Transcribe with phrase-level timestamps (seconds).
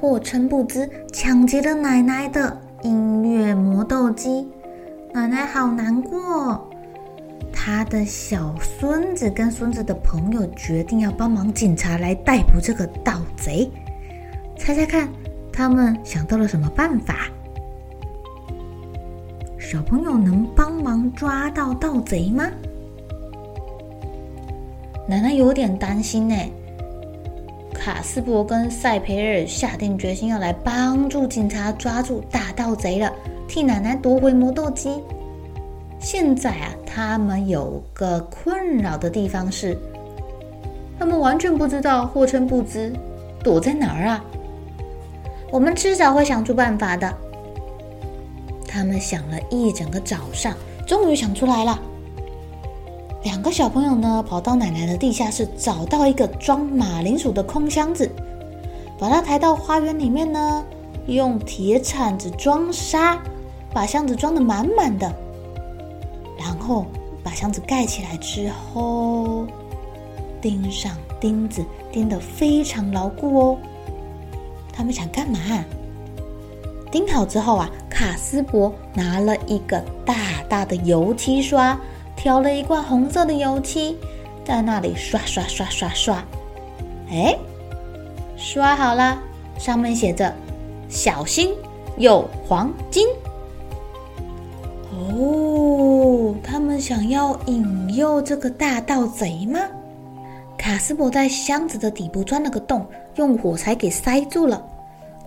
[0.00, 4.46] 或称不知抢劫了奶奶的音乐磨豆机，
[5.12, 6.68] 奶奶好难过。
[7.52, 13.70] 她的小孙子跟孙子的朋友决定要帮忙警察来逮捕这个盗贼。
[14.58, 15.08] 猜猜看，
[15.52, 17.28] 他们想到了什么办法？
[19.58, 22.50] 小朋友能帮忙抓到盗贼吗？
[25.08, 26.34] 奶奶有点担心呢。
[27.84, 33.12] 卡斯伯跟赛培尔下定决心要来帮助警察抓住大盗贼了，
[33.46, 35.02] 替奶奶夺回磨豆机。
[36.00, 39.76] 现在啊，他们有个困扰的地方是，
[40.98, 42.90] 他们完全不知道霍琛不知
[43.42, 44.24] 躲在哪儿啊。
[45.50, 47.14] 我们迟早会想出办法的。
[48.66, 50.54] 他们想了一整个早上，
[50.86, 51.78] 终于想出来了。
[53.24, 58.08] 两个小朋友呢，跑到奶奶的地下室，找到一个装马铃薯的空箱子，
[58.98, 60.62] 把它抬到花园里面呢，
[61.06, 63.18] 用铁铲子装沙，
[63.72, 65.10] 把箱子装得满满的，
[66.38, 66.84] 然后
[67.22, 69.46] 把箱子盖起来之后，
[70.42, 73.58] 钉上钉子，钉得非常牢固哦。
[74.70, 75.38] 他们想干嘛？
[76.92, 80.14] 钉好之后啊，卡斯柏拿了一个大
[80.46, 81.80] 大的油漆刷。
[82.24, 83.98] 挑了一罐红色的油漆，
[84.46, 86.24] 在那里刷刷刷刷刷，
[87.10, 87.36] 哎，
[88.34, 89.20] 刷好了，
[89.58, 90.34] 上面写着
[90.88, 91.52] “小心
[91.98, 93.06] 有黄金”。
[94.96, 99.60] 哦，他们想要引诱这个大盗贼吗？
[100.56, 102.86] 卡斯伯在箱子的底部钻了个洞，
[103.16, 104.66] 用火柴给塞住了。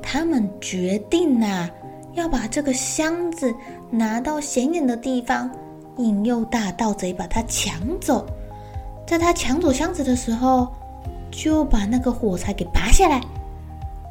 [0.00, 1.70] 他们决定啊，
[2.14, 3.54] 要把这个箱子
[3.90, 5.50] 拿到显眼的地方。
[5.98, 8.26] 引诱大盗贼把它抢走，
[9.06, 10.68] 在他抢走箱子的时候，
[11.30, 13.20] 就把那个火柴给拔下来，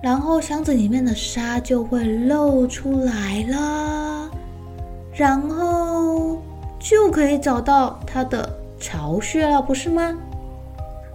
[0.01, 4.29] 然后箱子里面的沙就会露出来了，
[5.13, 6.41] 然后
[6.79, 10.17] 就可以找到他的巢穴了，不是吗？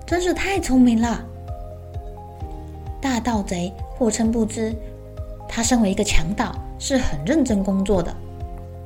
[0.06, 1.25] 真是太聪明了！
[3.00, 4.75] 大盗贼霍称不知，
[5.48, 8.14] 他身为一个强盗，是很认真工作的。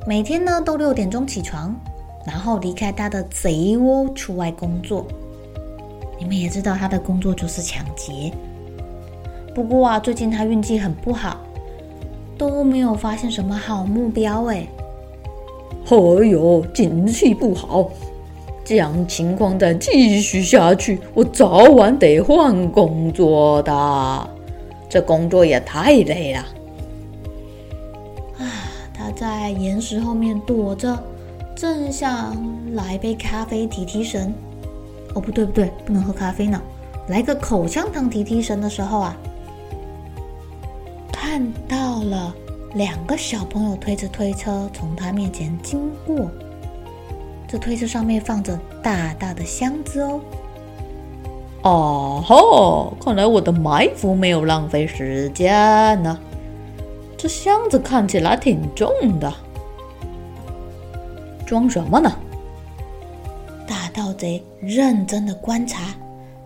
[0.07, 1.75] 每天呢都六点钟起床，
[2.27, 5.03] 然后离开他的贼窝出外工作。
[6.19, 8.31] 你们也知道他的工作就是抢劫。
[9.55, 11.37] 不过啊，最近他运气很不好，
[12.37, 14.67] 都没有发现什么好目标哎。
[15.89, 17.89] 哎呦，运气不好，
[18.63, 24.29] 这样情况再继续下去，我早晚得换工作的。
[24.87, 26.45] 这工作也太累了。
[29.15, 31.01] 在岩石后面躲着，
[31.55, 32.35] 正想
[32.73, 34.33] 来杯咖啡提提神。
[35.13, 36.61] 哦，不对不对，不能喝咖啡呢。
[37.07, 39.15] 来个口香糖提提神的时候啊，
[41.11, 42.35] 看到了
[42.73, 46.29] 两个小朋友推着推车从他面前经过。
[47.47, 50.19] 这推车上面放着大大的箱子哦。
[51.61, 56.19] 哦吼，看来我的埋伏没有浪费时间呢。
[57.25, 58.87] 这箱子看起来挺重
[59.19, 59.33] 的，
[61.43, 62.15] 装什么呢？
[63.67, 65.85] 大盗贼认真的观察，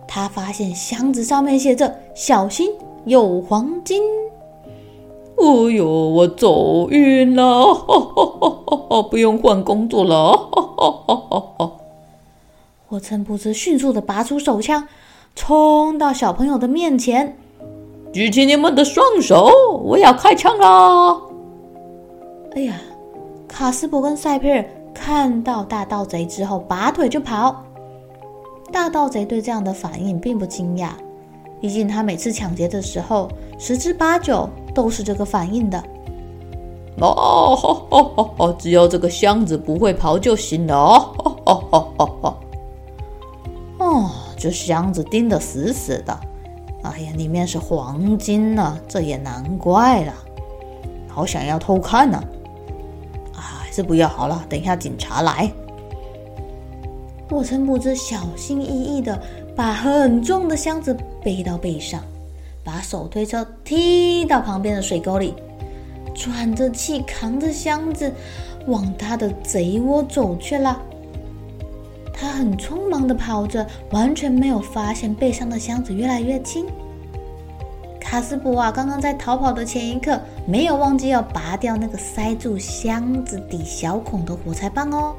[0.08, 2.72] 他发现箱子上面写着“小心
[3.04, 4.02] 有黄金”。
[5.36, 5.44] 哎
[5.74, 7.74] 呦，我走晕了！
[7.74, 10.32] 哈哈哈哈，不用换工作了！
[10.32, 11.72] 哈哈哈哈，
[12.88, 14.88] 霍琛布兹迅速的拔出手枪，
[15.36, 17.36] 冲到小朋友的面前。
[18.12, 19.50] 举起你们的双手，
[19.84, 21.20] 我要开枪了！
[22.56, 22.74] 哎呀，
[23.46, 27.62] 卡斯伯跟塞佩尔看到大盗贼之后，拔腿就跑。
[28.72, 30.90] 大盗贼对这样的反应并不惊讶，
[31.60, 33.28] 毕竟他每次抢劫的时候，
[33.58, 35.80] 十之八九都是这个反应的。
[37.00, 38.52] 哦吼吼吼吼！
[38.54, 41.14] 只要这个箱子不会跑就行了哦。
[41.24, 42.36] 哦哦哦哦！
[43.78, 46.20] 哦，这箱子钉得死死的。
[46.82, 50.14] 哎呀，里面是黄金呢，这也难怪了。
[51.08, 52.22] 好想要偷看呢，
[53.34, 54.44] 啊，还是不要好了。
[54.48, 55.50] 等一下警察来。
[57.28, 59.20] 火城卜兹小心翼翼地
[59.54, 62.00] 把很重的箱子背到背上，
[62.64, 65.34] 把手推车踢到旁边的水沟里，
[66.14, 68.12] 喘着气扛着箱子
[68.66, 70.80] 往他的贼窝走去了。
[72.20, 76.66] 他很匆忙地跑着，完全没有发现背上的箱子越来越轻。
[77.98, 85.16] 卡斯柏啊，刚刚在逃跑的前一刻，没有忘记要拔掉那个塞住箱子底小孔的火柴棒哦。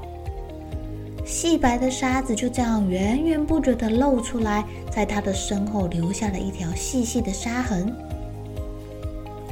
[1.26, 7.92] 细白的沙子就这样源源不绝地露出来，在他的身后留下了一条细细的沙痕。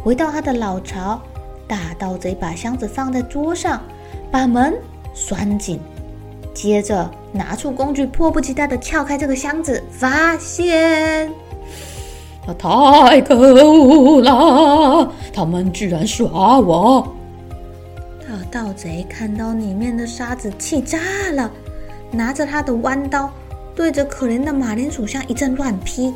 [0.03, 1.19] 回到他的老巢，
[1.67, 3.81] 大盗贼把箱子放在桌上，
[4.29, 4.75] 把门
[5.15, 5.79] 拴紧，
[6.53, 11.31] 接着拿出工具，迫不及待的撬开这个箱子，发现。
[12.57, 15.13] 太可恶了！
[15.31, 17.07] 他们居然耍我！
[18.27, 20.97] 大盗贼看到里面的沙子，气炸
[21.33, 21.51] 了，
[22.11, 23.29] 拿着他的弯刀，
[23.75, 26.11] 对着可怜的马铃薯箱一阵乱劈。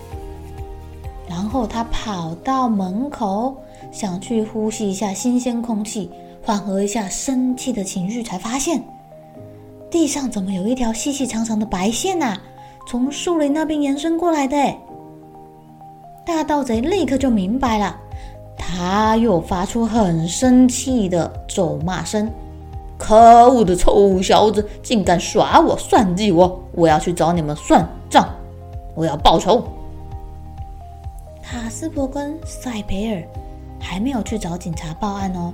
[1.29, 3.56] 然后他跑到门口，
[3.91, 6.09] 想去呼吸一下新鲜空气，
[6.41, 8.83] 缓和一下生气的情绪，才发现
[9.94, 12.42] 地上怎么有一条细细长长的白线啊？
[12.88, 14.57] 从树林那边延伸过来的。
[16.25, 17.95] 大盗贼立刻就明白了，
[18.57, 22.28] 他又发出很生气的咒骂声
[22.98, 23.16] ：“可
[23.51, 26.60] 恶的臭小子，竟敢耍我、算计我！
[26.72, 28.28] 我要去找你们算账，
[28.96, 29.63] 我要报仇！”
[31.44, 33.22] 卡斯伯跟塞培尔
[33.80, 35.54] 还没有去找警察报案哦，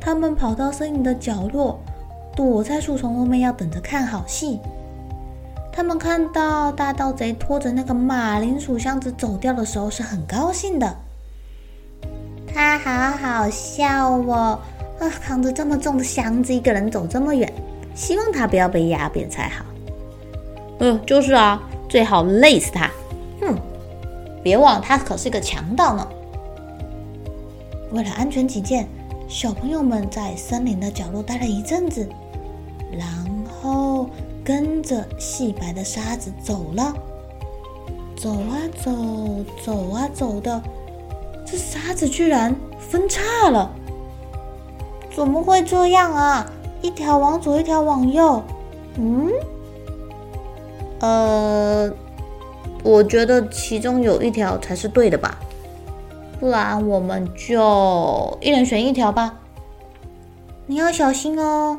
[0.00, 1.78] 他们跑到森林的角落，
[2.36, 4.60] 躲在树丛后面，要等着看好戏。
[5.72, 10.96] 他们看到大盗贼拖着那个马铃薯箱子走掉的时候，是很高兴的。
[12.52, 14.58] 他好好笑哦，
[15.00, 17.52] 啊，扛着这么重的箱子，一个人走这么远，
[17.94, 19.64] 希望他不要被压扁才好。
[20.78, 22.88] 嗯，就是啊，最好累死他。
[23.40, 23.56] 哼，
[24.42, 26.08] 别忘了，他可是个强盗呢。
[27.90, 28.86] 为了安全起见，
[29.28, 32.08] 小朋友们在森林的角落待了一阵子，
[32.98, 33.06] 然
[33.60, 34.08] 后。
[34.46, 36.92] 跟着细白的沙子走了，
[38.14, 38.92] 走啊走，
[39.64, 40.62] 走啊走的，
[41.46, 43.70] 这沙子居然分叉了！
[45.16, 46.46] 怎么会这样啊？
[46.82, 48.42] 一条往左，一条往右。
[48.96, 49.32] 嗯，
[51.00, 51.90] 呃，
[52.82, 55.38] 我觉得其中有一条才是对的吧？
[56.38, 59.40] 不然我们就一人选一条吧。
[60.66, 61.78] 你要小心哦。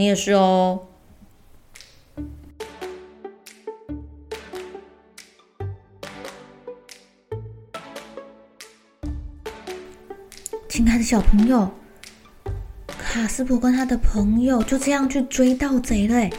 [0.00, 0.80] 你也是哦。
[10.70, 11.70] 亲爱的小朋友，
[12.86, 16.30] 卡斯普跟他的朋友就这样去追盗贼了，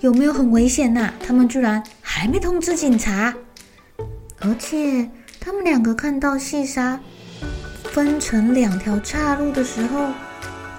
[0.00, 1.12] 有没有很危险呐？
[1.22, 3.36] 他们居然还没通知警察，
[4.40, 6.98] 而且他们两个看到细沙
[7.92, 10.14] 分成两条岔路的时候，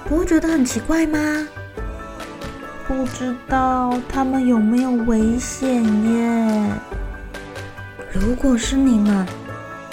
[0.05, 1.47] 不会觉得很奇怪吗？
[2.87, 6.71] 不知道他们有没有危险耶？
[8.13, 9.27] 如果是你们，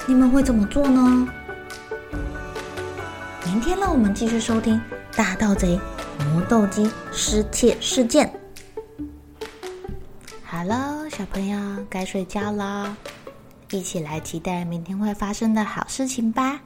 [0.06, 1.28] 你们会怎么做呢？
[3.44, 4.76] 明天让我们继续收听
[5.16, 5.78] 《大盗贼
[6.20, 8.32] 魔斗鸡失窃事件》。
[10.44, 11.58] 好了，小朋友
[11.90, 12.96] 该睡觉了，
[13.70, 16.60] 一起来期待明天会发生的好事情吧。